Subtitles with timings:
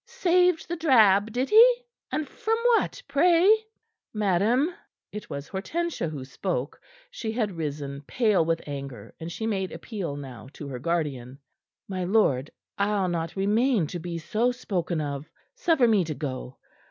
[0.07, 1.75] "Saved the drab, did he?
[2.11, 3.55] And from what, pray?"
[4.15, 4.73] "Madam!"
[5.11, 6.81] It was Hortensia who spoke.
[7.11, 11.37] She had risen, pale with anger, and she made appeal now to her guardian.
[11.87, 15.29] "My lord, I'll not remain to be so spoken of.
[15.53, 16.57] Suffer me to go.